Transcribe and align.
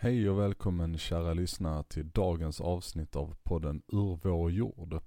Hej 0.00 0.30
och 0.30 0.38
välkommen 0.38 0.98
kära 0.98 1.34
lyssnare 1.34 1.82
till 1.82 2.10
dagens 2.10 2.60
avsnitt 2.60 3.16
av 3.16 3.36
podden 3.42 3.82
Ur 3.88 4.18
vår 4.22 4.50
jord. 4.50 5.00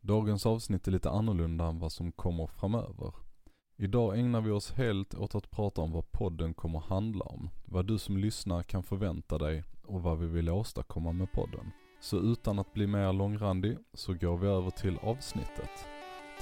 Dagens 0.00 0.46
avsnitt 0.46 0.88
är 0.88 0.92
lite 0.92 1.10
annorlunda 1.10 1.64
än 1.64 1.78
vad 1.78 1.92
som 1.92 2.12
kommer 2.12 2.46
framöver. 2.46 3.14
Idag 3.76 4.18
ägnar 4.18 4.40
vi 4.40 4.50
oss 4.50 4.72
helt 4.72 5.14
åt 5.14 5.34
att 5.34 5.50
prata 5.50 5.80
om 5.80 5.92
vad 5.92 6.10
podden 6.10 6.54
kommer 6.54 6.78
handla 6.78 7.24
om, 7.24 7.50
vad 7.64 7.86
du 7.86 7.98
som 7.98 8.16
lyssnar 8.16 8.62
kan 8.62 8.82
förvänta 8.82 9.38
dig 9.38 9.64
och 9.86 10.02
vad 10.02 10.18
vi 10.18 10.26
vill 10.26 10.50
åstadkomma 10.50 11.12
med 11.12 11.32
podden. 11.32 11.70
Så 12.00 12.18
utan 12.18 12.58
att 12.58 12.72
bli 12.72 12.86
mer 12.86 13.12
långrandig 13.12 13.76
så 13.94 14.14
går 14.14 14.36
vi 14.36 14.46
över 14.46 14.70
till 14.70 14.98
avsnittet. 15.02 15.70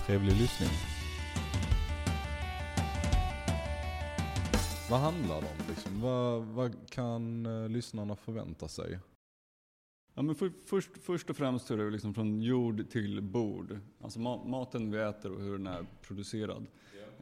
Trevlig 0.07 0.37
lyssning! 0.37 1.16
Vad 4.91 5.01
handlar 5.01 5.41
det 5.41 5.47
om 5.47 5.69
liksom? 5.69 6.01
Vad, 6.01 6.43
vad 6.43 6.91
kan 6.91 7.47
eh, 7.47 7.69
lyssnarna 7.69 8.17
förvänta 8.17 8.69
sig? 8.69 8.99
Ja, 10.15 10.23
men 10.23 10.35
för, 10.35 10.53
först, 10.67 10.91
först 11.03 11.31
och 11.31 11.37
främst 11.37 11.71
är 11.71 11.77
det 11.77 11.91
liksom 11.91 12.15
från 12.15 12.43
jord 12.43 12.91
till 12.91 13.23
bord. 13.23 13.79
Alltså 14.01 14.21
ma 14.21 14.45
maten 14.45 14.91
vi 14.91 14.99
äter 14.99 15.33
och 15.33 15.41
hur 15.41 15.53
den 15.53 15.67
är 15.67 15.87
producerad. 16.03 16.67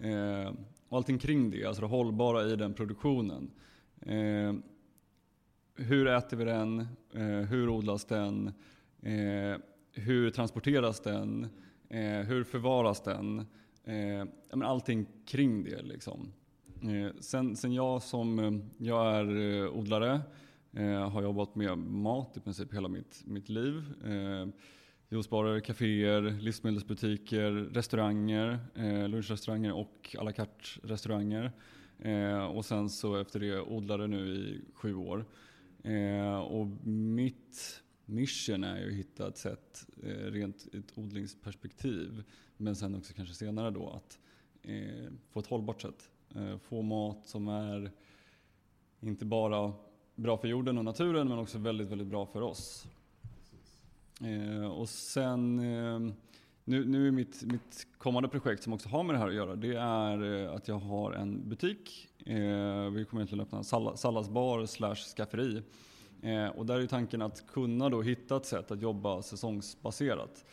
Eh, 0.00 0.52
och 0.88 0.96
allting 0.96 1.18
kring 1.18 1.50
det, 1.50 1.64
alltså 1.64 1.80
det 1.80 1.88
hållbara 1.88 2.44
i 2.44 2.56
den 2.56 2.74
produktionen. 2.74 3.50
Eh, 4.00 4.54
hur 5.74 6.06
äter 6.06 6.36
vi 6.36 6.44
den? 6.44 6.80
Eh, 7.14 7.48
hur 7.48 7.68
odlas 7.68 8.04
den? 8.04 8.52
Eh, 9.02 9.56
hur 9.92 10.30
transporteras 10.30 11.00
den? 11.00 11.46
Eh, 11.88 12.20
hur 12.20 12.44
förvaras 12.44 13.00
den? 13.02 13.46
Eh, 13.84 14.24
allting 14.50 15.06
kring 15.26 15.64
det 15.64 15.82
liksom. 15.82 16.32
Eh, 16.84 17.12
sen, 17.20 17.56
sen 17.56 17.72
jag 17.72 18.02
som 18.02 18.38
eh, 18.38 18.52
jag 18.78 19.14
är 19.14 19.36
eh, 19.36 19.76
odlare 19.76 20.20
har 21.10 21.22
jobbat 21.22 21.54
med 21.54 21.78
mat 21.78 22.36
i 22.36 22.40
princip 22.40 22.74
hela 22.74 22.88
mitt, 22.88 23.22
mitt 23.26 23.48
liv. 23.48 23.82
Juicebarer, 25.08 25.60
kaféer, 25.60 26.40
livsmedelsbutiker, 26.40 27.50
restauranger, 27.52 28.58
lunchrestauranger 29.08 29.72
och 29.72 30.16
à 30.18 30.22
la 30.22 30.32
carte 30.32 30.80
restauranger. 30.82 31.52
Och 32.54 32.64
sen 32.64 32.90
så 32.90 33.16
efter 33.16 33.40
det 33.40 33.60
odlare 33.60 34.06
nu 34.06 34.34
i 34.34 34.60
sju 34.74 34.94
år. 34.94 35.24
Och 36.48 36.66
mitt 36.86 37.82
mission 38.04 38.64
är 38.64 38.78
ju 38.78 38.88
att 38.88 38.94
hitta 38.94 39.28
ett 39.28 39.38
sätt, 39.38 39.86
rent 40.26 40.74
ett 40.74 40.98
odlingsperspektiv, 40.98 42.22
men 42.56 42.76
sen 42.76 42.94
också 42.94 43.14
kanske 43.14 43.34
senare 43.34 43.70
då 43.70 43.88
att 43.90 44.18
få 45.30 45.40
ett 45.40 45.46
hållbart 45.46 45.82
sätt 45.82 46.10
Eh, 46.36 46.58
få 46.58 46.82
mat 46.82 47.26
som 47.26 47.48
är 47.48 47.90
inte 49.00 49.24
bara 49.24 49.72
bra 50.14 50.36
för 50.36 50.48
jorden 50.48 50.78
och 50.78 50.84
naturen 50.84 51.28
men 51.28 51.38
också 51.38 51.58
väldigt, 51.58 51.88
väldigt 51.88 52.08
bra 52.08 52.26
för 52.26 52.42
oss. 52.42 52.86
Eh, 54.20 54.66
och 54.66 54.88
sen, 54.88 55.58
eh, 55.58 56.14
nu, 56.64 56.84
nu 56.84 57.08
är 57.08 57.10
mitt, 57.10 57.42
mitt 57.42 57.86
kommande 57.98 58.28
projekt 58.28 58.62
som 58.62 58.72
också 58.72 58.88
har 58.88 59.02
med 59.02 59.14
det 59.14 59.18
här 59.18 59.28
att 59.28 59.34
göra, 59.34 59.56
det 59.56 59.76
är 59.76 60.44
eh, 60.44 60.52
att 60.52 60.68
jag 60.68 60.78
har 60.78 61.12
en 61.12 61.48
butik. 61.48 62.08
Eh, 62.26 62.90
vi 62.90 63.04
kommer 63.04 63.20
egentligen 63.20 63.40
öppna 63.40 63.58
en 63.58 63.64
salladsbar 63.96 64.66
slash 64.66 64.94
skafferi. 65.16 65.62
Och 66.54 66.66
där 66.66 66.80
är 66.80 66.86
tanken 66.86 67.22
att 67.22 67.46
kunna 67.46 67.88
då 67.88 68.02
hitta 68.02 68.36
ett 68.36 68.46
sätt 68.46 68.70
att 68.70 68.82
jobba 68.82 69.22
säsongsbaserat. 69.22 70.44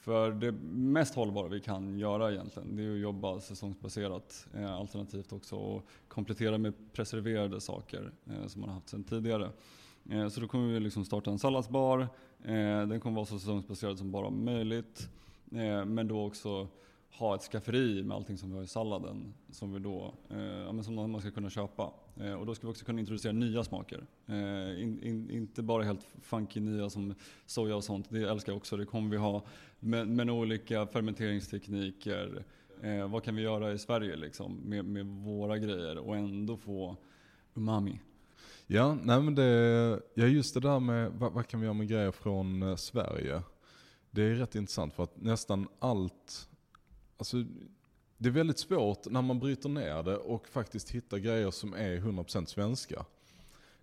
För 0.00 0.30
det 0.30 0.52
mest 0.72 1.14
hållbara 1.14 1.48
vi 1.48 1.60
kan 1.60 1.98
göra 1.98 2.32
egentligen, 2.32 2.76
det 2.76 2.82
är 2.82 2.92
att 2.92 2.98
jobba 2.98 3.40
säsongsbaserat. 3.40 4.46
Eh, 4.54 4.74
alternativt 4.74 5.32
också 5.32 5.56
och 5.56 5.86
komplettera 6.08 6.58
med 6.58 6.74
preserverade 6.92 7.60
saker 7.60 8.12
eh, 8.26 8.46
som 8.46 8.60
man 8.60 8.70
har 8.70 8.74
haft 8.74 8.88
sedan 8.88 9.04
tidigare. 9.04 9.50
Eh, 10.10 10.28
så 10.28 10.40
då 10.40 10.48
kommer 10.48 10.72
vi 10.72 10.80
liksom 10.80 11.04
starta 11.04 11.30
en 11.30 11.38
salladsbar. 11.38 12.00
Eh, 12.44 12.86
den 12.86 13.00
kommer 13.00 13.16
vara 13.16 13.26
så 13.26 13.38
säsongsbaserad 13.38 13.98
som 13.98 14.10
bara 14.10 14.30
möjligt. 14.30 15.08
Eh, 15.52 15.84
men 15.84 16.08
då 16.08 16.26
också 16.26 16.68
ha 17.12 17.34
ett 17.34 17.42
skafferi 17.42 18.02
med 18.02 18.16
allting 18.16 18.38
som 18.38 18.50
vi 18.50 18.56
har 18.56 18.62
i 18.62 18.66
salladen 18.66 19.34
som, 19.50 19.72
vi 19.72 19.78
då, 19.78 20.14
eh, 20.30 20.80
som 20.80 20.94
man 20.94 21.20
ska 21.20 21.30
kunna 21.30 21.50
köpa. 21.50 21.92
Eh, 22.16 22.34
och 22.34 22.46
då 22.46 22.54
ska 22.54 22.66
vi 22.66 22.72
också 22.72 22.84
kunna 22.84 23.00
introducera 23.00 23.32
nya 23.32 23.64
smaker. 23.64 24.06
Eh, 24.26 24.82
in, 24.82 25.02
in, 25.02 25.30
inte 25.30 25.62
bara 25.62 25.84
helt 25.84 26.06
funky 26.22 26.60
nya 26.60 26.90
som 26.90 27.14
soja 27.46 27.76
och 27.76 27.84
sånt, 27.84 28.06
det 28.10 28.22
älskar 28.22 28.52
jag 28.52 28.56
också. 28.56 28.76
Det 28.76 28.84
kommer 28.84 29.10
vi 29.10 29.16
ha. 29.16 29.42
Men, 29.80 30.16
men 30.16 30.30
olika 30.30 30.86
fermenteringstekniker. 30.86 32.44
Eh, 32.82 33.08
vad 33.08 33.22
kan 33.24 33.36
vi 33.36 33.42
göra 33.42 33.72
i 33.72 33.78
Sverige 33.78 34.16
liksom, 34.16 34.54
med, 34.64 34.84
med 34.84 35.06
våra 35.06 35.58
grejer 35.58 35.98
och 35.98 36.16
ändå 36.16 36.56
få 36.56 36.96
umami? 37.54 38.00
Ja, 38.66 38.98
nej 39.02 39.20
men 39.20 39.34
det, 39.34 40.00
ja 40.14 40.26
just 40.26 40.54
det 40.54 40.60
där 40.60 40.80
med 40.80 41.12
vad, 41.12 41.32
vad 41.32 41.46
kan 41.46 41.60
vi 41.60 41.66
göra 41.66 41.74
med 41.74 41.88
grejer 41.88 42.10
från 42.10 42.62
eh, 42.62 42.76
Sverige. 42.76 43.42
Det 44.10 44.22
är 44.22 44.34
rätt 44.34 44.54
intressant 44.54 44.94
för 44.94 45.04
att 45.04 45.20
nästan 45.20 45.68
allt 45.78 46.49
Alltså, 47.20 47.44
det 48.18 48.28
är 48.28 48.32
väldigt 48.32 48.58
svårt 48.58 49.06
när 49.06 49.22
man 49.22 49.38
bryter 49.38 49.68
ner 49.68 50.02
det 50.02 50.16
och 50.16 50.48
faktiskt 50.48 50.90
hittar 50.90 51.18
grejer 51.18 51.50
som 51.50 51.74
är 51.74 51.96
100% 51.96 52.44
svenska. 52.44 53.04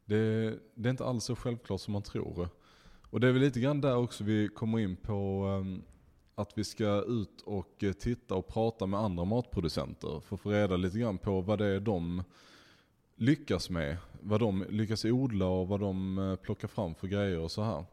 Det, 0.06 0.50
det, 0.76 0.90
är 0.90 0.92
inte 0.92 1.06
alls 1.06 1.24
så 1.24 1.36
självklart 1.36 1.82
som 1.82 1.94
man 1.94 2.02
tror. 2.02 2.50
Och 3.10 3.20
det 3.20 3.28
är 3.28 3.32
väl 3.32 3.42
lite 3.42 3.60
grann 3.60 3.82
där 3.82 3.98
också 3.98 4.24
vi 4.24 4.48
kommer 4.48 4.80
in 4.80 4.96
på 4.96 5.46
um, 5.46 5.84
att 6.36 6.58
vi 6.58 6.64
ska 6.64 7.04
ut 7.08 7.42
och 7.46 7.84
eh, 7.84 7.94
titta 7.94 8.36
och 8.36 8.48
prata 8.48 8.86
med 8.86 9.00
andra 9.00 9.26
matproducenter 9.26 10.20
för 10.20 10.36
att 10.36 10.42
få 10.42 10.50
reda 10.50 10.78
lite 10.78 11.00
grann 11.00 11.18
på 11.18 11.42
vad 11.42 11.60
det 11.60 11.66
är 11.66 11.80
de 11.80 12.24
lyckas 13.16 13.70
med. 13.70 13.98
Vad 14.22 14.40
de 14.40 14.66
lyckas 14.70 15.06
odla 15.06 15.46
och 15.46 15.68
vad 15.68 15.80
de 15.80 16.18
eh, 16.18 16.36
plockar 16.36 16.68
fram 16.68 16.96
för 16.96 17.08
grejer 17.08 17.40
och 17.40 17.52
så 17.52 17.64
här. 17.64 17.86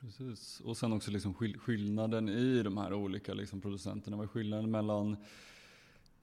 Precis, 0.00 0.60
och 0.60 0.76
sen 0.76 0.92
också 0.92 1.10
liksom 1.10 1.34
skillnaden 1.34 2.28
i 2.28 2.62
de 2.62 2.78
här 2.78 2.92
olika 2.92 3.34
liksom 3.34 3.60
producenterna. 3.60 4.16
Vad 4.16 4.24
är 4.24 4.28
skillnaden 4.28 4.70
mellan 4.70 5.16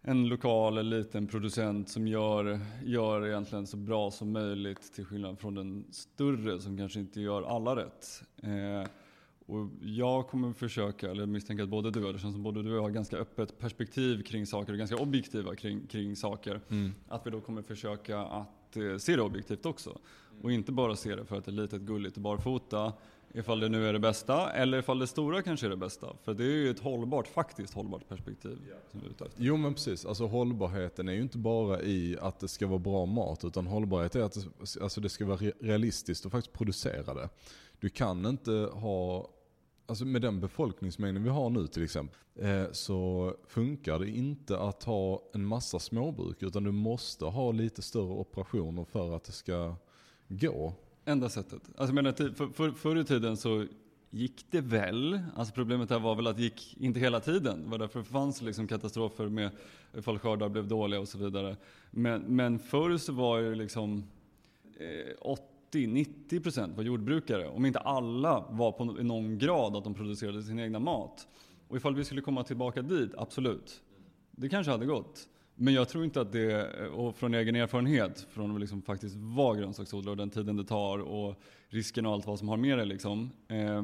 en 0.02 0.28
lokal 0.28 0.78
eller 0.78 0.97
liten 0.97 1.28
producent 1.28 1.90
som 1.90 2.08
gör, 2.08 2.59
gör 2.84 3.28
egentligen 3.28 3.68
så 3.68 3.78
bra 3.78 4.12
som 4.12 4.31
möjligt 4.31 4.94
till 4.94 5.06
skillnad 5.06 5.40
från 5.40 5.56
den 5.56 5.86
större 5.91 6.62
som 6.62 6.78
kanske 6.78 7.00
inte 7.00 7.22
gör 7.22 7.44
alla 7.44 7.75
rätt. 7.75 8.24
Eh, 8.44 8.90
och 9.46 9.69
jag 9.81 10.28
kommer 10.28 10.53
försöka, 10.53 11.12
eller 11.12 11.25
misstänker 11.25 11.63
att 11.63 11.69
både 11.69 11.92
du 11.92 12.06
och 12.06 12.13
det 12.13 12.19
känns 12.19 12.34
som 12.34 12.44
både 12.44 12.63
du 12.63 12.69
och 12.69 12.78
jag 12.78 12.81
har 12.81 12.90
ganska 12.90 13.18
öppet 13.18 13.59
perspektiv 13.59 14.24
kring 14.24 14.46
saker 14.46 14.72
och 14.72 14.78
ganska 14.78 14.97
objektiva 14.97 15.56
kring, 15.56 15.88
kring 15.88 16.16
saker. 16.16 16.62
Mm. 16.69 16.94
Att 17.07 17.28
vi 17.28 17.31
då 17.31 17.42
kommer 17.42 17.62
försöka 17.62 18.19
att 18.19 18.78
eh, 18.78 18.97
se 18.97 19.16
det 19.16 19.22
objektivt 19.22 19.66
också. 19.66 19.97
Och 20.42 20.52
inte 20.52 20.72
bara 20.72 20.96
se 20.96 21.16
det 21.16 21.25
för 21.25 21.38
att 21.38 21.46
det 21.46 21.52
är 21.52 21.53
litet, 21.53 21.81
gulligt 21.81 22.16
och 22.16 22.22
barfota 22.22 22.94
Ifall 23.38 23.59
det 23.59 23.69
nu 23.69 23.90
är 23.90 23.94
det 23.94 24.00
bästa 24.00 24.51
eller 24.51 24.79
ifall 24.79 25.00
det 25.00 25.07
stora 25.07 25.41
kanske 25.41 25.66
är 25.66 25.69
det 25.69 25.78
bästa. 25.78 26.07
För 26.23 26.34
det 26.34 26.44
är 26.44 26.47
ju 26.47 26.69
ett 26.69 26.79
hållbart, 26.79 27.28
faktiskt 27.28 27.73
hållbart 27.73 28.07
perspektiv. 28.07 28.57
Som 28.91 29.00
vi 29.00 29.06
är 29.06 29.09
ute 29.09 29.25
efter. 29.25 29.44
Jo 29.44 29.57
men 29.57 29.73
precis, 29.73 30.06
alltså 30.06 30.28
hållbarheten 30.28 31.07
är 31.07 31.13
ju 31.13 31.22
inte 31.22 31.38
bara 31.38 31.81
i 31.81 32.18
att 32.22 32.40
det 32.40 32.47
ska 32.47 32.68
vara 32.68 32.79
bra 32.79 33.06
mat. 33.06 33.45
Utan 33.45 33.68
hållbarhet 33.68 34.16
är 34.16 34.22
att 34.22 34.34
det, 34.34 34.81
alltså 34.81 35.01
det 35.01 35.09
ska 35.09 35.25
vara 35.25 35.38
realistiskt 35.59 36.25
och 36.25 36.31
faktiskt 36.31 36.53
producera 36.53 37.13
det. 37.13 37.29
Du 37.79 37.90
kan 37.90 38.25
inte 38.25 38.51
ha 38.74 39.29
Alltså 39.88 40.06
med 40.06 40.22
den 40.22 40.40
befolkningsmängden 40.40 41.24
vi 41.24 41.29
har 41.29 41.50
nu 41.50 41.68
till 41.68 41.84
exempel, 41.84 42.19
eh, 42.35 42.72
så 42.72 43.34
funkar 43.47 44.00
det 44.00 44.09
inte 44.09 44.59
att 44.59 44.84
ha 44.84 45.22
en 45.34 45.45
massa 45.45 45.79
småbruk. 45.79 46.44
Utan 46.44 46.63
du 46.63 46.72
måste 46.72 47.25
ha 47.25 47.51
lite 47.51 47.81
större 47.81 48.13
operationer 48.13 48.84
för 48.84 49.16
att 49.16 49.24
det 49.24 49.31
ska 49.31 49.75
gå. 50.28 50.74
Enda 51.06 51.30
sättet. 51.30 51.62
Alltså 51.78 51.96
menar, 51.96 52.34
för, 52.34 52.48
för, 52.48 52.72
förr 52.72 52.98
i 52.98 53.04
tiden 53.04 53.38
så 53.38 53.66
gick 54.10 54.46
det 54.52 54.62
väl. 54.62 55.20
Alltså 55.36 55.54
problemet 55.54 55.90
här 55.90 56.00
var 56.00 56.16
väl 56.16 56.28
att 56.28 56.36
det 56.38 56.44
gick 56.44 56.78
inte 56.80 57.00
hela 57.00 57.20
tiden. 57.20 57.64
Det 57.64 57.70
var 57.70 57.78
därför 57.78 58.00
det 58.00 58.06
fanns 58.06 58.42
liksom 58.42 58.68
katastrofer 58.68 59.30
med 59.30 59.52
ifall 59.98 60.20
skördar 60.20 60.50
blev 60.50 60.68
dåliga 60.68 61.00
och 61.00 61.08
så 61.08 61.18
vidare. 61.18 61.58
Men, 61.92 62.22
men 62.22 62.60
förr 62.60 62.98
så 62.98 63.14
var 63.14 63.42
det 63.42 63.56
liksom 63.56 64.04
eh, 64.80 65.36
80-90% 65.72 66.75
var 66.75 66.84
jordbrukare. 66.84 67.48
Om 67.48 67.66
inte 67.66 67.80
alla 67.80 68.46
var 68.50 68.72
på 68.72 68.86
någon 68.86 69.38
grad 69.38 69.75
att 69.75 69.84
de 69.84 69.94
producerade 69.94 70.44
sin 70.44 70.60
egna 70.60 70.80
mat. 70.80 71.28
Och 71.68 71.78
ifall 71.78 71.96
vi 71.96 72.06
skulle 72.06 72.22
komma 72.22 72.44
tillbaka 72.44 72.81
dit, 72.81 73.12
absolut. 73.18 73.81
Det 74.31 74.50
kanske 74.50 74.72
hade 74.72 74.86
gått. 74.86 75.28
Men 75.56 75.74
jag 75.74 75.90
tror 75.90 76.04
inte 76.04 76.22
att 76.22 76.31
det, 76.31 76.69
och 76.88 77.16
från 77.16 77.34
egen 77.34 77.56
erfarenhet, 77.56 78.28
från 78.30 78.56
att 78.56 78.60
liksom 78.60 78.81
faktiskt 78.81 79.16
vara 79.16 79.57
grönsaksodlare 79.57 80.12
och 80.12 80.18
den 80.18 80.30
tiden 80.30 80.57
det 80.57 80.63
tar 80.63 81.00
och 81.00 81.42
risken 81.69 82.06
och 82.06 82.13
allt 82.13 82.28
vad 82.28 82.40
som 82.40 82.50
har 82.50 82.57
med 82.57 82.78
det 82.78 82.86
liksom. 82.86 83.31
Eh, 83.48 83.84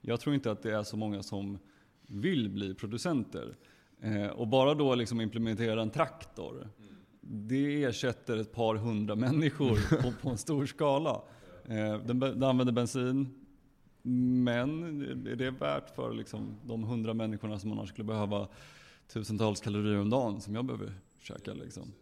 jag 0.00 0.20
tror 0.20 0.34
inte 0.34 0.50
att 0.50 0.62
det 0.62 0.74
är 0.74 0.82
så 0.82 0.96
många 0.96 1.22
som 1.22 1.58
vill 2.06 2.50
bli 2.50 2.74
producenter. 2.74 3.56
Eh, 4.00 4.26
och 4.26 4.48
bara 4.48 4.74
då 4.74 4.94
liksom 4.94 5.20
implementera 5.20 5.82
en 5.82 5.90
traktor, 5.90 6.54
mm. 6.60 6.94
det 7.20 7.84
ersätter 7.84 8.36
ett 8.36 8.52
par 8.52 8.74
hundra 8.74 9.14
människor 9.14 10.02
på, 10.02 10.12
på 10.22 10.30
en 10.30 10.38
stor 10.38 10.66
skala. 10.66 11.22
Eh, 11.64 11.98
den, 11.98 12.18
den 12.20 12.42
använder 12.42 12.72
bensin, 12.72 13.44
men 14.02 14.98
det 15.38 15.46
är 15.46 15.50
värt 15.50 15.94
för 15.94 16.12
liksom 16.12 16.56
de 16.64 16.84
hundra 16.84 17.14
människorna 17.14 17.58
som 17.58 17.72
annars 17.72 17.88
skulle 17.88 18.06
behöva 18.06 18.48
tusentals 19.12 19.60
kalorier 19.60 20.00
om 20.00 20.10
dagen 20.10 20.40
som 20.40 20.54
jag 20.54 20.64
behöver 20.64 20.92
käka. 21.18 21.54
Liksom. 21.54 21.92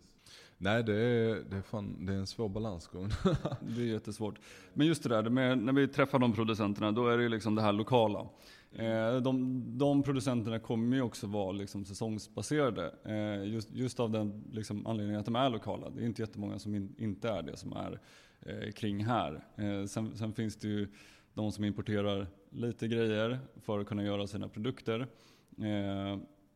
Nej 0.59 0.83
det 0.83 0.97
är, 0.97 1.45
det 1.51 1.57
är, 1.57 1.63
fan, 1.63 2.07
det 2.07 2.13
är 2.13 2.17
en 2.17 2.27
svår 2.27 2.49
balansgång. 2.49 3.09
det 3.61 3.83
är 3.83 3.87
jättesvårt. 3.87 4.39
Men 4.75 4.87
just 4.87 5.03
det 5.03 5.09
där, 5.09 5.31
med, 5.31 5.59
när 5.59 5.73
vi 5.73 5.89
träffar 5.89 6.19
de 6.19 6.33
producenterna, 6.33 6.93
då 6.93 7.09
är 7.09 7.17
det 7.17 7.23
ju 7.23 7.29
liksom 7.29 7.55
det 7.55 7.63
här 7.63 7.73
lokala. 7.73 8.27
Eh, 8.73 9.17
de, 9.17 9.65
de 9.79 10.03
producenterna 10.03 10.59
kommer 10.59 10.97
ju 10.97 11.03
också 11.03 11.27
vara 11.27 11.53
liksom 11.53 11.85
säsongsbaserade. 11.85 12.95
Eh, 13.05 13.53
just, 13.53 13.73
just 13.73 14.01
av 14.01 14.11
den 14.11 14.45
liksom 14.53 14.87
anledningen 14.87 15.21
att 15.21 15.27
de 15.27 15.37
är 15.37 15.51
lokala. 15.51 15.91
Det 15.91 16.03
är 16.03 16.07
inte 16.07 16.23
jättemånga 16.23 16.59
som 16.59 16.75
in, 16.75 16.95
inte 16.99 17.29
är 17.29 17.43
det 17.43 17.57
som 17.57 17.73
är 17.73 18.01
eh, 18.41 18.71
kring 18.73 19.05
här. 19.05 19.45
Sen, 19.87 20.17
sen, 20.17 20.33
finns 20.33 20.57
det 20.57 20.69
ju 20.69 20.89
de 21.35 21.53
som 21.53 21.65
importerar 21.65 22.27
lite 22.51 22.89
grejer 22.89 23.39
för 23.63 23.81
att 23.81 23.87
kunna 23.87 24.05
göra 24.05 24.27
sina 24.27 24.49
produkter. 24.49 25.07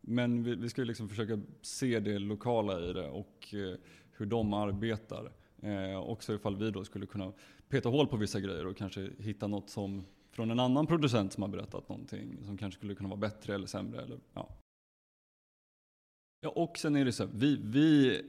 Men 0.09 0.43
vi, 0.43 0.55
vi 0.55 0.69
ska 0.69 0.81
ju 0.81 0.85
liksom 0.85 1.09
försöka 1.09 1.41
se 1.61 1.99
det 1.99 2.19
lokala 2.19 2.79
i 2.81 2.93
det 2.93 3.07
och 3.07 3.53
eh, 3.53 3.79
hur 4.11 4.25
de 4.25 4.53
arbetar. 4.53 5.31
Eh, 5.61 5.99
också 5.99 6.33
ifall 6.33 6.55
vi 6.55 6.71
då 6.71 6.83
skulle 6.83 7.05
kunna 7.05 7.33
peta 7.69 7.89
hål 7.89 8.07
på 8.07 8.17
vissa 8.17 8.39
grejer 8.39 8.65
och 8.65 8.77
kanske 8.77 9.09
hitta 9.19 9.47
något 9.47 9.69
som 9.69 10.05
från 10.31 10.51
en 10.51 10.59
annan 10.59 10.87
producent 10.87 11.33
som 11.33 11.43
har 11.43 11.49
berättat 11.49 11.89
någonting 11.89 12.37
som 12.45 12.57
kanske 12.57 12.77
skulle 12.77 12.95
kunna 12.95 13.09
vara 13.09 13.19
bättre 13.19 13.55
eller 13.55 13.67
sämre. 13.67 14.01
Eller, 14.01 14.19
ja. 14.33 14.49
ja, 16.41 16.49
och 16.49 16.77
sen 16.77 16.95
är 16.95 17.05
det 17.05 17.11
så 17.11 17.23
här, 17.23 17.31
vi, 17.33 17.59
vi 17.63 18.21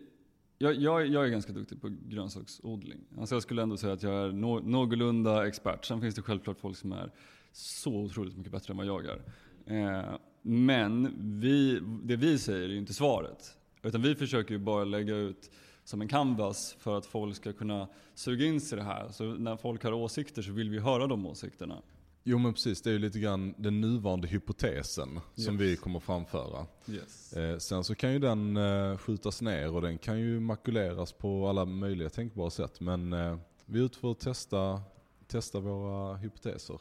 jag, 0.58 0.74
jag, 0.74 1.06
jag, 1.06 1.24
är 1.24 1.28
ganska 1.28 1.52
duktig 1.52 1.80
på 1.80 1.96
grönsaksodling. 2.08 3.00
Alltså 3.18 3.34
jag 3.34 3.42
skulle 3.42 3.62
ändå 3.62 3.76
säga 3.76 3.92
att 3.92 4.02
jag 4.02 4.24
är 4.24 4.32
no, 4.32 4.60
någorlunda 4.60 5.46
expert. 5.46 5.84
Sen 5.84 6.00
finns 6.00 6.14
det 6.14 6.22
självklart 6.22 6.60
folk 6.60 6.76
som 6.76 6.92
är 6.92 7.12
så 7.52 7.94
otroligt 7.94 8.36
mycket 8.36 8.52
bättre 8.52 8.72
än 8.72 8.76
vad 8.76 8.86
jag 8.86 9.04
är. 9.06 9.22
Eh, 9.66 10.14
men 10.42 11.14
vi, 11.40 11.80
det 12.02 12.16
vi 12.16 12.38
säger 12.38 12.64
är 12.64 12.72
ju 12.72 12.78
inte 12.78 12.94
svaret. 12.94 13.56
Utan 13.82 14.02
vi 14.02 14.14
försöker 14.14 14.54
ju 14.54 14.58
bara 14.58 14.84
lägga 14.84 15.16
ut 15.16 15.50
som 15.84 16.00
en 16.00 16.08
canvas 16.08 16.76
för 16.78 16.98
att 16.98 17.06
folk 17.06 17.36
ska 17.36 17.52
kunna 17.52 17.88
suga 18.14 18.46
in 18.46 18.60
sig 18.60 18.78
i 18.78 18.80
det 18.80 18.86
här. 18.86 19.08
Så 19.08 19.24
när 19.24 19.56
folk 19.56 19.84
har 19.84 19.92
åsikter 19.92 20.42
så 20.42 20.52
vill 20.52 20.70
vi 20.70 20.78
höra 20.78 21.06
de 21.06 21.26
åsikterna. 21.26 21.82
Jo 22.30 22.38
men 22.38 22.52
precis, 22.52 22.82
det 22.82 22.90
är 22.90 22.92
ju 22.92 22.98
lite 22.98 23.18
grann 23.18 23.54
den 23.58 23.80
nuvarande 23.80 24.28
hypotesen 24.28 25.14
yes. 25.14 25.44
som 25.44 25.56
vi 25.56 25.76
kommer 25.76 26.00
framföra. 26.00 26.66
Yes. 26.88 27.32
Eh, 27.32 27.58
sen 27.58 27.84
så 27.84 27.94
kan 27.94 28.12
ju 28.12 28.18
den 28.18 28.56
eh, 28.56 28.96
skjutas 28.96 29.42
ner 29.42 29.74
och 29.74 29.82
den 29.82 29.98
kan 29.98 30.20
ju 30.20 30.40
makuleras 30.40 31.12
på 31.12 31.48
alla 31.48 31.64
möjliga 31.64 32.08
tänkbara 32.08 32.50
sätt. 32.50 32.80
Men 32.80 33.12
eh, 33.12 33.38
vi 33.66 33.80
är 33.80 33.84
ute 33.84 33.98
för 33.98 34.10
att 34.10 34.20
testa, 34.20 34.82
testa 35.26 35.60
våra 35.60 36.16
hypoteser. 36.16 36.80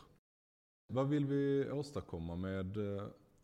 Vad 0.93 1.09
vill 1.09 1.25
vi 1.25 1.71
åstadkomma 1.71 2.35
med 2.35 2.77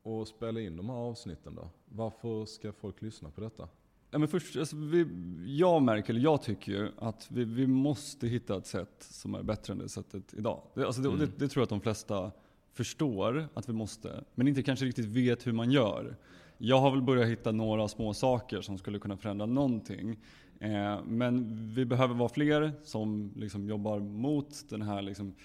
att 0.06 0.28
spela 0.28 0.62
in 0.62 0.78
de 0.78 0.90
här 0.90 0.96
avsnitten 0.96 1.56
då? 1.56 1.70
Varför 1.86 2.46
ska 2.46 2.72
folk 2.72 3.02
lyssna 3.02 3.30
på 3.30 3.42
detta? 3.42 3.68
Ja, 4.12 4.20
men 4.20 4.28
först, 4.28 4.58
alltså, 4.58 4.76
vi, 4.76 5.08
jag 5.46 5.82
märker, 5.82 6.10
eller 6.10 6.22
jag 6.22 6.42
tycker 6.42 6.72
ju 6.72 6.92
att 6.98 7.28
vi, 7.32 7.44
vi 7.44 7.68
måste 7.68 8.28
hitta 8.28 8.58
ett 8.58 8.68
sätt 8.68 8.96
som 9.00 9.36
är 9.36 9.44
bättre 9.44 9.74
än 9.74 9.80
det 9.80 9.90
sättet 9.90 10.34
idag. 10.34 10.62
Det, 10.74 10.86
alltså 10.86 11.02
det, 11.02 11.08
mm. 11.08 11.20
det, 11.20 11.26
det, 11.26 11.48
tror 11.48 11.62
jag 11.62 11.64
att 11.64 11.70
de 11.70 11.82
flesta 11.82 12.32
förstår 12.74 13.48
att 13.54 13.70
vi 13.70 13.74
måste, 13.74 14.24
men 14.36 14.48
inte 14.48 14.64
kanske 14.64 14.86
riktigt 14.86 15.06
vet 15.06 15.48
hur 15.48 15.52
man 15.52 15.72
gör. 15.72 16.16
Jag 16.58 16.80
har 16.80 16.92
väl 16.92 17.02
börjat 17.02 17.28
hitta 17.28 17.52
några 17.52 17.88
små 17.88 18.14
saker 18.14 18.62
som 18.62 18.78
skulle 18.78 19.00
kunna 19.00 19.18
förändra 19.18 19.46
någonting. 19.46 20.20
Eh, 20.60 21.04
men 21.06 21.66
vi 21.74 21.86
behöver 21.86 22.16
vara 22.16 22.30
fler 22.30 22.72
som 22.84 23.32
liksom 23.36 23.70
jobbar 23.70 24.00
mot 24.00 24.70
den 24.70 24.82
här, 24.82 25.02
liksom, 25.02 25.36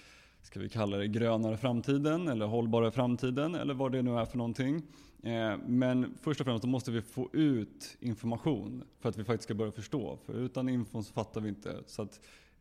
ska 0.41 0.59
vi 0.59 0.69
kalla 0.69 0.97
det 0.97 1.07
grönare 1.07 1.57
framtiden 1.57 2.27
eller 2.27 2.45
hållbara 2.45 2.91
framtiden 2.91 3.55
eller 3.55 3.73
vad 3.73 3.91
det 3.91 4.01
nu 4.01 4.17
är 4.17 4.25
för 4.25 4.37
någonting. 4.37 4.81
Eh, 5.23 5.57
men 5.67 6.17
först 6.21 6.39
och 6.39 6.45
främst 6.45 6.65
måste 6.65 6.91
vi 6.91 7.01
få 7.01 7.29
ut 7.33 7.97
information 7.99 8.83
för 8.99 9.09
att 9.09 9.17
vi 9.17 9.23
faktiskt 9.23 9.43
ska 9.43 9.53
börja 9.53 9.71
förstå. 9.71 10.17
För 10.25 10.33
utan 10.33 10.69
infon 10.69 11.03
så 11.03 11.13
fattar 11.13 11.41
vi 11.41 11.49
inte. 11.49 11.83
Så 11.85 12.01
att 12.01 12.19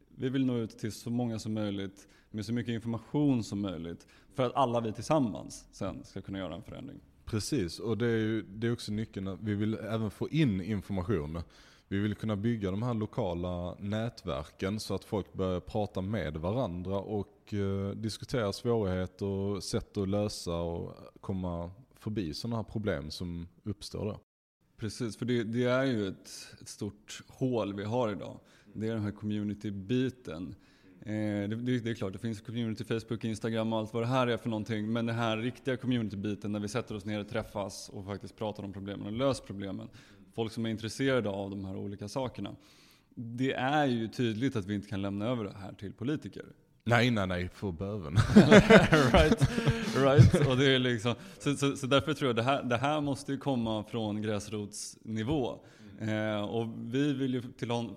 vi 0.08 0.28
vill 0.28 0.46
nå 0.46 0.56
ut 0.56 0.78
till 0.78 0.92
så 0.92 1.10
många 1.10 1.38
som 1.38 1.54
möjligt 1.54 2.08
med 2.30 2.46
så 2.46 2.52
mycket 2.52 2.72
information 2.72 3.44
som 3.44 3.60
möjligt. 3.60 4.06
För 4.34 4.42
att 4.42 4.54
alla 4.54 4.80
vi 4.80 4.92
tillsammans 4.92 5.66
sen 5.72 6.04
ska 6.04 6.20
kunna 6.20 6.38
göra 6.38 6.54
en 6.54 6.62
förändring. 6.62 7.00
Precis, 7.24 7.78
och 7.78 7.98
det 7.98 8.06
är, 8.06 8.16
ju, 8.16 8.42
det 8.42 8.66
är 8.66 8.72
också 8.72 8.92
nyckeln. 8.92 9.38
Vi 9.40 9.54
vill 9.54 9.74
även 9.74 10.10
få 10.10 10.28
in 10.28 10.60
information. 10.60 11.42
Vi 11.88 11.98
vill 11.98 12.14
kunna 12.14 12.36
bygga 12.36 12.70
de 12.70 12.82
här 12.82 12.94
lokala 12.94 13.74
nätverken 13.74 14.80
så 14.80 14.94
att 14.94 15.04
folk 15.04 15.32
börjar 15.32 15.60
prata 15.60 16.00
med 16.00 16.36
varandra 16.36 16.96
och 16.96 17.37
och 17.48 17.54
eh, 17.54 17.90
diskutera 17.90 18.52
svårigheter 18.52 19.26
och 19.26 19.64
sätt 19.64 19.96
att 19.96 20.08
lösa 20.08 20.54
och 20.54 20.94
komma 21.20 21.70
förbi 21.96 22.34
sådana 22.34 22.56
här 22.56 22.62
problem 22.62 23.10
som 23.10 23.48
uppstår 23.64 24.04
då. 24.04 24.20
Precis, 24.76 25.16
för 25.16 25.26
det, 25.26 25.44
det 25.44 25.64
är 25.64 25.84
ju 25.84 26.08
ett, 26.08 26.30
ett, 26.60 26.68
stort 26.68 27.22
hål 27.28 27.74
vi 27.74 27.84
har 27.84 28.12
idag. 28.12 28.40
Det 28.72 28.88
är 28.88 28.92
den 28.92 29.02
här 29.02 29.10
community-biten. 29.10 30.54
Eh, 31.00 31.12
det, 31.12 31.46
det, 31.46 31.78
det, 31.78 31.90
är 31.90 31.94
klart, 31.94 32.12
det 32.12 32.18
finns 32.18 32.40
community, 32.40 32.84
Facebook, 32.84 33.24
Instagram 33.24 33.72
och 33.72 33.78
allt 33.78 33.92
vad 33.92 34.02
det 34.02 34.06
här 34.06 34.26
är 34.26 34.36
för 34.36 34.48
någonting. 34.48 34.92
Men 34.92 35.06
den 35.06 35.16
här 35.16 35.36
riktiga 35.36 35.76
community-biten 35.76 36.52
när 36.52 36.60
vi 36.60 36.68
sätter 36.68 36.94
oss 36.94 37.04
ner 37.04 37.20
och 37.20 37.28
träffas 37.28 37.88
och 37.88 38.04
faktiskt 38.04 38.36
pratar 38.36 38.64
om 38.64 38.72
problemen 38.72 39.06
och 39.06 39.12
löser 39.12 39.44
problemen. 39.44 39.88
Folk 40.34 40.52
som 40.52 40.66
är 40.66 40.70
intresserade 40.70 41.28
av 41.28 41.50
de 41.50 41.64
här 41.64 41.76
olika 41.76 42.08
sakerna. 42.08 42.56
Det 43.14 43.52
är 43.52 43.86
ju 43.86 44.08
tydligt 44.08 44.56
att 44.56 44.66
vi 44.66 44.74
inte 44.74 44.88
kan 44.88 45.02
lämna 45.02 45.26
över 45.26 45.44
det 45.44 45.54
här 45.56 45.72
till 45.72 45.92
politiker. 45.92 46.44
Nej, 46.88 47.10
nej, 47.10 47.26
nej, 47.26 47.48
för 47.54 47.72
böven. 47.72 48.16
right, 49.12 49.50
right. 49.96 50.48
Och 50.48 50.56
det 50.56 50.74
är 50.74 50.78
liksom, 50.78 51.14
så, 51.38 51.56
så, 51.56 51.76
så, 51.76 51.86
därför 51.86 52.14
tror 52.14 52.28
jag 52.28 52.36
det 52.36 52.42
här, 52.42 52.62
det 52.62 52.76
här 52.76 53.00
måste 53.00 53.32
ju 53.32 53.38
komma 53.38 53.84
från 53.84 54.22
gräsrotsnivå. 54.22 55.58
Eh, 56.00 56.40
och 56.40 56.66
vi 56.78 57.12
vill 57.12 57.34
ju 57.34 57.42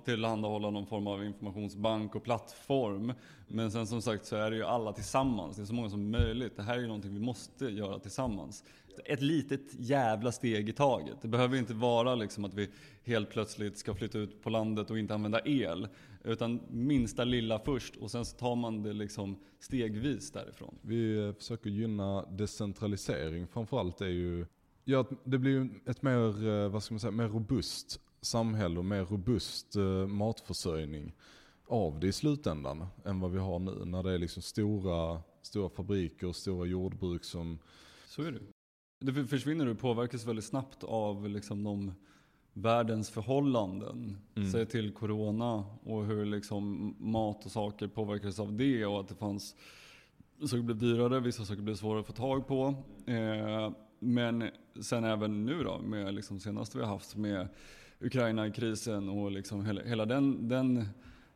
tillhandahålla 0.06 0.70
någon 0.70 0.86
form 0.86 1.08
av 1.08 1.26
informationsbank 1.26 2.16
och 2.16 2.24
plattform. 2.24 3.14
Men 3.48 3.72
sen 3.72 3.88
som 3.88 4.02
sagt 4.02 4.26
så 4.26 4.36
är 4.36 4.52
det 4.52 4.58
ju 4.58 4.64
alla 4.64 4.94
tillsammans, 4.94 5.56
det 5.56 5.62
är 5.62 5.66
så 5.66 5.74
många 5.74 5.90
som 5.90 6.12
möjligt. 6.12 6.56
Det 6.56 6.64
här 6.64 6.76
är 6.78 6.82
ju 6.82 6.88
någonting 6.88 7.14
vi 7.14 7.20
måste 7.20 7.66
göra 7.66 8.00
tillsammans. 8.00 8.64
Ett 9.06 9.22
litet 9.22 9.74
jävla 9.80 10.32
steg 10.32 10.70
i 10.70 10.74
taget. 10.74 11.16
Det 11.22 11.28
behöver 11.28 11.58
inte 11.58 11.74
vara 11.74 12.16
liksom 12.16 12.46
att 12.46 12.54
vi 12.54 12.70
helt 13.04 13.30
plötsligt 13.30 13.78
ska 13.78 13.94
flytta 13.94 14.18
ut 14.18 14.44
på 14.44 14.50
landet 14.50 14.90
och 14.90 15.00
inte 15.00 15.14
använda 15.14 15.42
el. 15.46 15.88
Utan 16.24 16.62
minsta 16.70 17.24
lilla 17.24 17.60
först 17.60 17.96
och 17.96 18.12
sen 18.12 18.26
så 18.26 18.38
tar 18.38 18.56
man 18.56 18.84
det 18.84 18.94
liksom 18.94 19.40
stegvis 19.60 20.32
därifrån. 20.32 20.76
Vi 20.82 21.28
eh, 21.28 21.34
försöker 21.34 21.70
gynna 21.70 22.26
decentralisering 22.26 23.48
framförallt 23.48 24.02
är 24.02 24.08
ju, 24.08 24.46
ja, 24.84 25.06
det 25.24 25.38
blir 25.38 25.52
ju 25.52 25.70
ett 25.86 26.02
mer, 26.02 26.48
eh, 26.48 26.70
vad 26.70 26.84
ska 26.84 26.94
man 26.94 27.00
säga, 27.00 27.12
mer 27.12 27.28
robust 27.28 28.00
samhälle 28.22 28.80
och 28.80 28.86
mer 28.86 29.06
robust 29.06 29.76
eh, 29.76 30.08
matförsörjning 30.08 31.16
av 31.68 32.00
det 32.00 32.08
i 32.08 32.12
slutändan 32.12 32.88
än 33.06 33.20
vad 33.20 33.32
vi 33.32 33.40
har 33.40 33.60
nu 33.60 33.86
när 33.86 34.04
det 34.04 34.12
är 34.12 34.18
liksom 34.18 34.42
stora, 34.42 35.22
stora 35.42 35.70
fabriker 35.70 36.28
och 36.28 36.36
stora 36.36 36.66
jordbruk 36.66 37.24
som... 37.24 37.60
Så 38.06 38.22
är 38.22 38.32
det. 38.32 38.42
Det 39.06 39.28
försvinner 39.28 39.68
och 39.68 39.80
påverkas 39.80 40.26
väldigt 40.26 40.46
snabbt 40.46 40.84
av 40.84 41.30
liksom 41.30 41.64
de 41.64 41.94
världens 42.54 43.10
förhållanden. 43.10 44.18
Mm. 44.36 44.52
Säg 44.52 44.66
till 44.66 44.94
corona 44.94 45.66
och 45.84 46.06
hur 46.06 46.26
liksom 46.26 46.96
mat 47.00 47.46
och 47.46 47.52
saker 47.52 47.88
påverkades 47.88 48.40
av 48.40 48.54
det 48.54 48.86
och 48.86 49.00
att 49.00 49.08
det 49.08 49.16
fanns 49.16 49.56
saker 50.42 50.62
blev 50.62 50.78
dyrare, 50.78 51.20
vissa 51.20 51.46
saker 51.46 51.62
blev 51.62 51.76
svårare 51.76 52.00
att 52.00 52.08
få 52.08 52.14
tag 52.14 52.48
på. 52.48 52.76
Eh, 53.06 53.72
men 54.00 54.50
sen 54.82 55.04
även 55.04 55.46
nu 55.46 55.64
då 55.64 55.80
med 55.80 56.14
liksom 56.14 56.40
senaste 56.40 56.78
vi 56.78 56.84
har 56.84 56.92
haft 56.92 57.16
med 57.16 57.48
Ukraina-krisen 58.00 59.10
och 59.10 59.32
liksom 59.32 59.66
hela, 59.66 59.82
hela 59.82 60.06
den, 60.06 60.48
den 60.48 60.86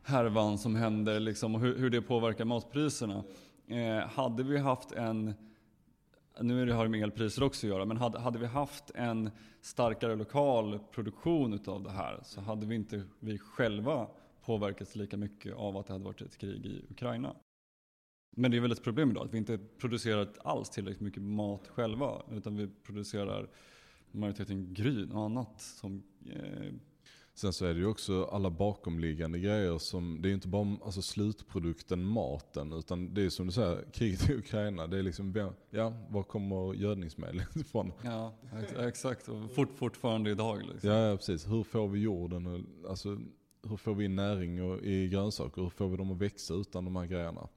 härvan 0.02 0.58
som 0.58 0.74
händer 0.74 1.20
liksom 1.20 1.54
och 1.54 1.60
hur, 1.60 1.78
hur 1.78 1.90
det 1.90 2.02
påverkar 2.02 2.44
matpriserna. 2.44 3.24
Eh, 3.66 4.08
hade 4.08 4.42
vi 4.42 4.58
haft 4.58 4.92
en 4.92 5.34
nu 6.40 6.72
har 6.72 6.84
det 6.84 6.90
med 6.90 7.02
elpriser 7.02 7.42
också 7.42 7.66
att 7.66 7.70
göra, 7.70 7.84
men 7.84 7.96
hade, 7.96 8.18
hade 8.18 8.38
vi 8.38 8.46
haft 8.46 8.90
en 8.94 9.30
starkare 9.60 10.16
lokal 10.16 10.78
produktion 10.92 11.52
utav 11.52 11.82
det 11.82 11.90
här 11.90 12.20
så 12.22 12.40
hade 12.40 12.66
vi 12.66 12.74
inte 12.74 13.02
vi 13.20 13.38
själva 13.38 14.08
påverkats 14.44 14.96
lika 14.96 15.16
mycket 15.16 15.54
av 15.54 15.76
att 15.76 15.86
det 15.86 15.92
hade 15.92 16.04
varit 16.04 16.20
ett 16.20 16.38
krig 16.38 16.66
i 16.66 16.84
Ukraina. 16.90 17.36
Men 18.36 18.50
det 18.50 18.56
är 18.56 18.60
väl 18.60 18.72
ett 18.72 18.84
problem 18.84 19.10
idag 19.10 19.26
att 19.26 19.34
vi 19.34 19.38
inte 19.38 19.58
producerar 19.58 20.28
alls 20.44 20.70
tillräckligt 20.70 21.00
mycket 21.00 21.22
mat 21.22 21.68
själva 21.68 22.22
utan 22.32 22.56
vi 22.56 22.68
producerar 22.82 23.48
majoriteten 24.10 24.74
gryn 24.74 25.12
och 25.12 25.24
annat 25.24 25.60
som 25.60 26.02
eh, 26.30 26.72
Sen 27.36 27.52
så 27.52 27.66
är 27.66 27.74
det 27.74 27.80
ju 27.80 27.86
också 27.86 28.24
alla 28.24 28.50
bakomliggande 28.50 29.38
grejer 29.38 29.78
som, 29.78 30.18
det 30.22 30.26
är 30.26 30.30
ju 30.30 30.34
inte 30.34 30.48
bara 30.48 30.76
alltså 30.84 31.02
slutprodukten 31.02 32.04
maten 32.04 32.72
utan 32.72 33.14
det 33.14 33.24
är 33.24 33.30
som 33.30 33.46
du 33.46 33.52
säger, 33.52 33.84
kriget 33.92 34.30
i 34.30 34.34
Ukraina. 34.34 34.86
Det 34.86 34.98
är 34.98 35.02
liksom, 35.02 35.52
ja, 35.70 35.92
var 36.08 36.22
kommer 36.22 36.74
gödningsmedlet 36.74 37.56
ifrån? 37.56 37.92
Ja, 38.02 38.34
exakt. 38.78 39.28
Och 39.28 39.50
fort, 39.50 39.68
fortfarande 39.76 40.30
idag. 40.30 40.62
Liksom. 40.72 40.90
Ja, 40.90 41.16
precis. 41.16 41.48
Hur 41.48 41.62
får 41.62 41.88
vi 41.88 42.00
jorden, 42.00 42.46
och, 42.46 42.90
alltså 42.90 43.18
hur 43.68 43.76
får 43.76 43.94
vi 43.94 44.08
näring 44.08 44.62
och, 44.62 44.82
i 44.82 45.08
grönsaker? 45.08 45.62
Hur 45.62 45.70
får 45.70 45.88
vi 45.88 45.96
dem 45.96 46.12
att 46.12 46.18
växa 46.18 46.54
utan 46.54 46.84
de 46.84 46.96
här 46.96 47.06
grejerna? 47.06 47.48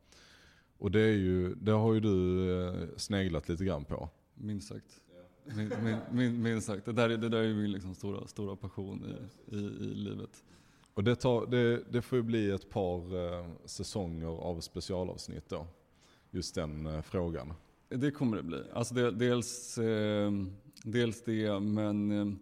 Och 0.78 0.92
det 0.92 1.02
är 1.02 1.16
ju, 1.16 1.56
det 1.56 1.72
har 1.72 1.94
ju 1.94 2.00
du 2.00 2.52
eh, 2.62 2.88
sneglat 2.98 3.50
lite 3.50 3.66
grann 3.66 3.86
på. 3.86 4.10
Minst 4.34 4.68
sagt. 4.68 5.02
Minst 5.56 5.78
min, 5.84 5.98
min, 6.12 6.42
min 6.42 6.62
sagt. 6.62 6.86
Det 6.86 6.94
där, 6.94 7.10
det 7.10 7.30
där 7.30 7.44
är 7.44 7.54
min 7.54 7.72
liksom 7.72 7.96
stora, 7.96 8.28
stora 8.28 8.56
passion 8.56 9.06
i, 9.06 9.56
i, 9.56 9.60
i 9.60 9.96
livet. 9.96 10.44
Och 10.94 11.04
det, 11.04 11.16
tar, 11.16 11.46
det, 11.46 11.84
det 11.92 12.02
får 12.02 12.18
ju 12.18 12.24
bli 12.24 12.52
ett 12.52 12.70
par 12.70 13.16
eh, 13.16 13.46
säsonger 13.66 14.28
av 14.28 14.60
specialavsnitt 14.60 15.50
då. 15.50 15.68
Just 16.32 16.56
den 16.56 16.86
eh, 16.86 17.02
frågan. 17.02 17.54
Det 17.90 18.12
kommer 18.12 18.38
det 18.38 18.44
bli. 18.44 18.64
Alltså 18.74 18.96
det, 18.96 19.12
dels, 19.12 19.78
eh, 19.78 20.32
dels 20.84 21.24
det, 21.24 21.60
men 21.60 22.12
eh, 22.12 22.36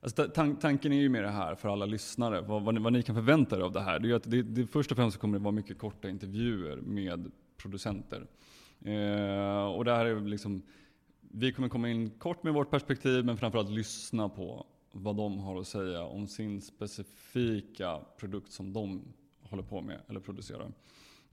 alltså 0.00 0.28
tan 0.28 0.56
tanken 0.56 0.92
är 0.92 1.00
ju 1.00 1.08
med 1.08 1.22
det 1.22 1.30
här 1.30 1.54
för 1.54 1.68
alla 1.68 1.86
lyssnare, 1.86 2.40
vad, 2.40 2.62
vad, 2.62 2.74
ni, 2.74 2.80
vad 2.80 2.92
ni 2.92 3.02
kan 3.02 3.14
förvänta 3.14 3.56
er 3.56 3.60
av 3.60 3.72
det 3.72 3.80
här. 3.80 3.98
Det 3.98 4.10
är 4.10 4.14
att 4.14 4.30
det, 4.30 4.42
det, 4.42 4.66
först 4.66 4.90
och 4.90 4.96
främst 4.96 5.18
kommer 5.18 5.38
det 5.38 5.44
vara 5.44 5.52
mycket 5.52 5.78
korta 5.78 6.08
intervjuer 6.08 6.76
med 6.76 7.30
producenter. 7.56 8.26
Eh, 8.84 9.66
och 9.66 9.84
det 9.84 9.92
här 9.92 10.06
är 10.06 10.20
liksom, 10.20 10.62
vi 11.30 11.52
kommer 11.52 11.68
komma 11.68 11.90
in 11.90 12.10
kort 12.10 12.42
med 12.42 12.54
vårt 12.54 12.70
perspektiv, 12.70 13.24
men 13.24 13.36
framförallt 13.36 13.70
lyssna 13.70 14.28
på 14.28 14.66
vad 14.92 15.16
de 15.16 15.38
har 15.38 15.60
att 15.60 15.66
säga 15.66 16.02
om 16.02 16.26
sin 16.26 16.60
specifika 16.60 18.00
produkt 18.18 18.52
som 18.52 18.72
de 18.72 19.02
håller 19.40 19.62
på 19.62 19.80
med 19.80 20.00
eller 20.08 20.20
producerar. 20.20 20.72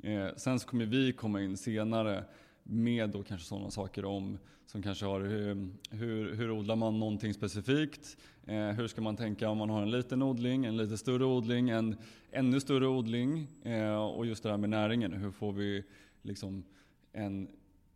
Eh, 0.04 0.28
sen 0.38 0.60
så 0.60 0.68
kommer 0.68 0.86
vi 0.86 1.14
komma 1.14 1.42
in 1.42 1.58
senare 1.58 2.24
med 2.64 3.10
då 3.10 3.24
kanske 3.24 3.48
sådana 3.48 3.72
saker 3.72 4.06
om 4.06 4.38
som 4.66 4.82
kanske 4.82 5.06
har 5.06 5.22
hur, 5.22 5.70
hur, 5.90 6.36
hur 6.36 6.52
odlar 6.52 6.76
man 6.76 7.00
någonting 7.00 7.34
specifikt? 7.34 8.18
Eh, 8.46 8.68
hur 8.68 8.88
ska 8.88 9.02
man 9.02 9.16
tänka 9.16 9.50
om 9.50 9.58
man 9.58 9.70
har 9.70 9.82
en 9.82 9.92
liten 9.92 10.22
odling, 10.22 10.66
en 10.66 10.78
lite 10.78 10.98
större 10.98 11.26
odling, 11.26 11.70
en 11.70 11.96
ännu 12.32 12.60
större 12.60 12.88
odling? 12.88 13.48
Eh, 13.64 13.96
och 13.96 14.26
just 14.26 14.44
det 14.44 14.50
här 14.50 14.58
med 14.58 14.70
näringen, 14.70 15.14
hur 15.14 15.32
får 15.32 15.54
vi 15.54 15.84
liksom 16.22 16.64
en 17.12 17.48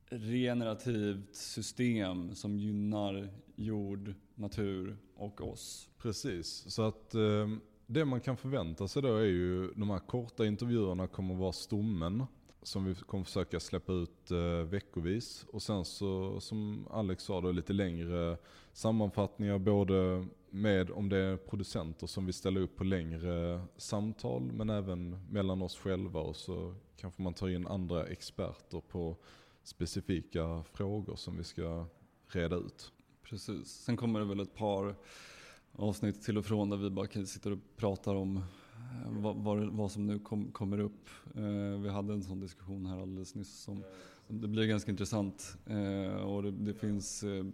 regenerativt 0.10 1.36
system 1.36 2.36
som 2.36 2.60
gynnar 2.60 3.30
jord, 3.56 4.14
natur 4.36 4.98
och 5.16 5.42
oss. 5.42 5.90
Precis, 5.98 6.66
så 6.68 6.82
att 6.82 7.16
eh, 7.16 7.48
det 7.86 8.06
man 8.06 8.22
kan 8.22 8.38
förvänta 8.38 8.88
sig 8.88 9.02
då 9.02 9.16
är 9.16 9.26
ju 9.26 9.72
de 9.76 9.90
här 9.90 10.00
korta 10.00 10.46
intervjuerna 10.46 11.08
kommer 11.08 11.36
vara 11.36 11.54
stommen 11.54 12.24
som 12.62 12.86
vi 12.86 12.96
kommer 12.96 13.24
försöka 13.24 13.60
släppa 13.60 13.94
ut 13.94 14.32
eh, 14.32 14.70
veckovis. 14.70 15.46
Och 15.52 15.62
sen 15.62 15.86
så 15.86 16.40
som 16.40 16.88
Alex 16.92 17.24
sa 17.24 17.42
då 17.42 17.52
lite 17.52 17.74
längre 17.74 18.38
sammanfattningar 18.74 19.58
både 19.58 20.26
med 20.50 20.92
om 20.92 21.10
det 21.10 21.18
är 21.18 21.38
producenter 21.38 22.08
som 22.08 22.26
vill 22.26 22.34
ställa 22.34 22.60
upp 22.60 22.76
på 22.76 22.84
längre 22.84 23.62
samtal 23.78 24.42
men 24.42 24.70
även 24.70 25.20
mellan 25.30 25.62
oss 25.62 25.78
själva 25.78 26.20
och 26.20 26.36
så 26.36 26.76
kanske 26.98 27.22
man 27.22 27.34
tar 27.34 27.50
in 27.50 27.68
andra 27.68 28.06
experter 28.06 28.82
på 28.82 29.16
specifika 29.68 30.64
frågor 30.74 31.16
som 31.16 31.38
vi 31.38 31.44
ska 31.44 31.86
reda 32.28 32.56
ut. 32.56 32.92
Precis. 33.24 33.68
Sen 33.68 33.98
kommer 33.98 34.20
det 34.20 34.26
väl 34.26 34.40
ett 34.40 34.56
par 34.56 34.96
avsnitt 35.72 36.24
till 36.24 36.38
och 36.38 36.46
från 36.46 36.70
där 36.70 36.78
vi 36.78 36.90
bara 36.90 37.26
sitter 37.26 37.52
och 37.52 37.60
pratar 37.78 38.16
om 38.16 38.38
eh, 38.38 38.44
vad, 39.08 39.36
vad, 39.36 39.70
vad 39.70 39.92
som 39.92 40.08
nu 40.08 40.20
kom, 40.20 40.52
kommer 40.52 40.80
upp. 40.80 41.10
Eh, 41.36 41.82
vi 41.82 41.90
hade 41.90 42.14
en 42.14 42.24
sån 42.24 42.40
diskussion 42.40 42.86
här 42.86 43.02
alldeles 43.02 43.36
nyss. 43.36 43.60
Som, 43.60 43.84
det 44.28 44.48
blir 44.48 44.66
ganska 44.66 44.92
intressant 44.92 45.58
eh, 45.66 46.16
och 46.16 46.44
det, 46.44 46.52
det 46.52 46.74
finns 46.74 47.24
eh, 47.24 47.46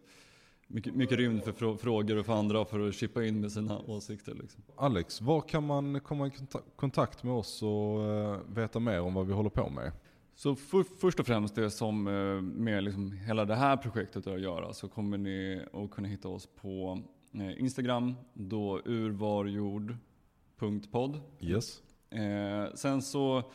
mycket, 0.67 0.95
mycket 0.95 1.17
rymd 1.17 1.43
för 1.43 1.77
frågor 1.77 2.17
och 2.17 2.25
för 2.25 2.33
andra 2.33 2.65
för 2.65 2.87
att 2.87 2.95
chippa 2.95 3.25
in 3.25 3.41
med 3.41 3.51
sina 3.51 3.79
åsikter. 3.79 4.33
Liksom. 4.33 4.63
Alex, 4.75 5.21
var 5.21 5.41
kan 5.41 5.65
man 5.65 5.99
komma 5.99 6.27
i 6.27 6.31
kontakt 6.75 7.23
med 7.23 7.33
oss 7.33 7.63
och 7.63 8.03
eh, 8.03 8.39
veta 8.47 8.79
mer 8.79 9.01
om 9.01 9.13
vad 9.13 9.27
vi 9.27 9.33
håller 9.33 9.49
på 9.49 9.69
med? 9.69 9.91
Så 10.35 10.55
för, 10.55 10.83
först 10.83 11.19
och 11.19 11.25
främst 11.25 11.55
det 11.55 11.69
som 11.69 12.07
eh, 12.07 12.41
med 12.41 12.83
liksom 12.83 13.11
hela 13.11 13.45
det 13.45 13.55
här 13.55 13.77
projektet 13.77 14.27
att 14.27 14.41
göra 14.41 14.73
så 14.73 14.87
kommer 14.87 15.17
ni 15.17 15.61
att 15.73 15.91
kunna 15.91 16.07
hitta 16.07 16.27
oss 16.27 16.49
på 16.61 17.01
eh, 17.33 17.59
Instagram, 17.59 18.15
då 18.33 18.81
urvarjord.podd. 18.85 21.19
Yes. 21.39 21.81
Eh, 22.09 22.65
sen 22.75 23.01
så, 23.01 23.51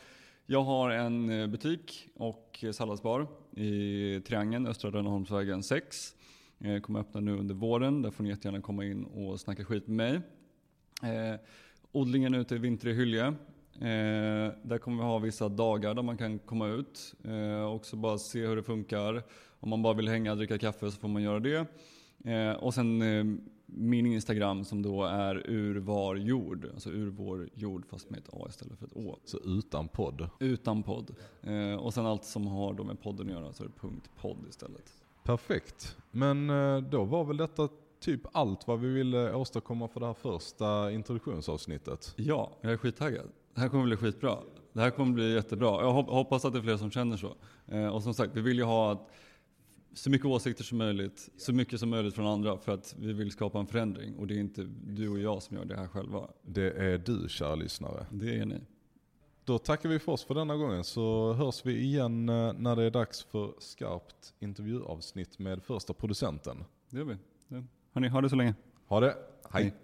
jag 0.46 0.62
har 0.62 0.90
en 0.90 1.50
butik 1.50 2.08
och 2.14 2.64
salladsbar 2.72 3.26
i 3.56 4.20
Triangeln, 4.20 4.66
Östra 4.66 4.90
Rönneholmsvägen 4.90 5.62
6. 5.62 6.14
Eh, 6.60 6.80
kommer 6.80 7.00
öppna 7.00 7.20
nu 7.20 7.38
under 7.38 7.54
våren, 7.54 8.02
där 8.02 8.10
får 8.10 8.24
ni 8.24 8.30
jättegärna 8.30 8.60
komma 8.60 8.84
in 8.84 9.04
och 9.04 9.40
snacka 9.40 9.64
skit 9.64 9.86
med 9.86 9.96
mig. 9.96 10.20
Eh, 11.02 11.40
odlingen 11.92 12.34
ute 12.34 12.54
i 12.54 12.58
Vintre 12.58 12.90
Hylje 12.90 13.34
Eh, 13.80 14.52
där 14.62 14.78
kommer 14.78 15.02
vi 15.02 15.08
ha 15.08 15.18
vissa 15.18 15.48
dagar 15.48 15.94
där 15.94 16.02
man 16.02 16.16
kan 16.16 16.38
komma 16.38 16.68
ut 16.68 17.14
eh, 17.24 17.62
och 17.62 17.74
också 17.74 17.96
bara 17.96 18.18
se 18.18 18.46
hur 18.46 18.56
det 18.56 18.62
funkar. 18.62 19.22
Om 19.60 19.70
man 19.70 19.82
bara 19.82 19.94
vill 19.94 20.08
hänga 20.08 20.30
och 20.30 20.36
dricka 20.36 20.58
kaffe 20.58 20.90
så 20.90 21.00
får 21.00 21.08
man 21.08 21.22
göra 21.22 21.40
det. 21.40 21.66
Eh, 22.24 22.52
och 22.52 22.74
sen 22.74 23.02
eh, 23.02 23.24
min 23.66 24.06
Instagram 24.06 24.64
som 24.64 24.82
då 24.82 25.04
är 25.04 25.46
ur 25.46 25.76
var 25.80 26.16
jord, 26.16 26.66
alltså 26.74 26.90
ur 26.90 27.10
vår 27.10 27.48
jord 27.54 27.86
fast 27.86 28.10
med 28.10 28.18
ett 28.18 28.28
A 28.32 28.46
istället 28.48 28.78
för 28.78 28.86
ett 28.86 28.96
Å. 28.96 29.18
Så 29.24 29.38
utan 29.38 29.88
podd? 29.88 30.28
Utan 30.40 30.82
podd. 30.82 31.14
Eh, 31.42 31.74
och 31.74 31.94
sen 31.94 32.06
allt 32.06 32.24
som 32.24 32.46
har 32.46 32.74
då 32.74 32.84
med 32.84 33.00
podden 33.00 33.26
att 33.26 33.32
göra 33.32 33.52
så 33.52 33.64
är 33.64 33.68
det 33.68 33.80
punkt 33.80 34.10
.podd 34.16 34.46
istället. 34.48 34.92
Perfekt. 35.22 35.96
Men 36.10 36.50
eh, 36.50 36.80
då 36.80 37.04
var 37.04 37.24
väl 37.24 37.36
detta 37.36 37.68
typ 38.00 38.20
allt 38.32 38.66
vad 38.66 38.80
vi 38.80 38.88
ville 38.88 39.34
åstadkomma 39.34 39.88
för 39.88 40.00
det 40.00 40.06
här 40.06 40.14
första 40.14 40.92
introduktionsavsnittet? 40.92 42.14
Ja, 42.16 42.50
jag 42.60 42.72
är 42.72 42.76
skittaggad. 42.76 43.28
Det 43.58 43.62
här 43.62 43.68
kommer 43.68 43.84
bli 43.84 43.96
skitbra. 43.96 44.38
Det 44.72 44.80
här 44.80 44.90
kommer 44.90 45.12
bli 45.12 45.34
jättebra. 45.34 45.82
Jag 45.82 45.92
hoppas 45.92 46.44
att 46.44 46.52
det 46.52 46.58
är 46.58 46.62
fler 46.62 46.76
som 46.76 46.90
känner 46.90 47.16
så. 47.16 47.36
Eh, 47.66 47.86
och 47.86 48.02
som 48.02 48.14
sagt, 48.14 48.36
vi 48.36 48.40
vill 48.40 48.58
ju 48.58 48.64
ha 48.64 49.08
så 49.92 50.10
mycket 50.10 50.26
åsikter 50.26 50.64
som 50.64 50.78
möjligt, 50.78 51.28
så 51.36 51.52
mycket 51.52 51.80
som 51.80 51.90
möjligt 51.90 52.14
från 52.14 52.26
andra 52.26 52.58
för 52.58 52.72
att 52.72 52.94
vi 52.98 53.12
vill 53.12 53.30
skapa 53.30 53.58
en 53.58 53.66
förändring. 53.66 54.16
Och 54.16 54.26
det 54.26 54.34
är 54.34 54.38
inte 54.38 54.62
du 54.86 55.08
och 55.08 55.18
jag 55.18 55.42
som 55.42 55.56
gör 55.56 55.64
det 55.64 55.76
här 55.76 55.86
själva. 55.86 56.28
Det 56.42 56.70
är 56.70 56.98
du 56.98 57.28
kära 57.28 57.54
lyssnare. 57.54 58.06
Det 58.10 58.38
är 58.38 58.46
ni. 58.46 58.60
Då 59.44 59.58
tackar 59.58 59.88
vi 59.88 59.98
för 59.98 60.12
oss 60.12 60.24
för 60.24 60.34
denna 60.34 60.56
gången 60.56 60.84
så 60.84 61.32
hörs 61.32 61.66
vi 61.66 61.78
igen 61.78 62.28
eh, 62.28 62.52
när 62.52 62.76
det 62.76 62.82
är 62.82 62.90
dags 62.90 63.24
för 63.24 63.54
skarpt 63.58 64.34
intervjuavsnitt 64.38 65.38
med 65.38 65.62
första 65.62 65.92
producenten. 65.92 66.64
Det 66.90 66.98
gör 66.98 67.04
vi. 67.04 67.16
Hörni, 67.92 68.08
ha 68.08 68.20
det 68.20 68.28
så 68.28 68.36
länge. 68.36 68.54
Ha 68.86 69.00
det. 69.00 69.16
Hej. 69.50 69.62
Hej. 69.62 69.74